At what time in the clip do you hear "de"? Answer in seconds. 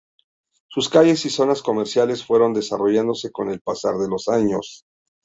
3.99-4.07